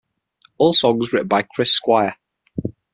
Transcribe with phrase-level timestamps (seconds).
[0.57, 2.17] All songs written by Chris Squire.